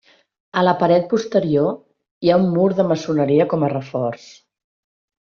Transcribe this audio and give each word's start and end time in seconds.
A 0.59 0.61
la 0.67 0.71
paret 0.83 1.03
posterior 1.11 1.75
hi 2.27 2.31
ha 2.31 2.37
un 2.45 2.49
mur 2.55 2.65
de 2.79 2.85
maçoneria 2.93 3.47
com 3.55 3.67
a 3.67 3.73
reforç. 3.75 4.25